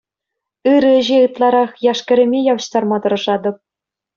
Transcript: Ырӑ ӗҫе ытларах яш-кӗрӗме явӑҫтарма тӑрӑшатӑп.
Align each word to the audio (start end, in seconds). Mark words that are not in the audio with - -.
Ырӑ 0.73 0.91
ӗҫе 0.99 1.17
ытларах 1.27 1.71
яш-кӗрӗме 1.91 2.39
явӑҫтарма 2.51 2.97
тӑрӑшатӑп. 3.05 3.57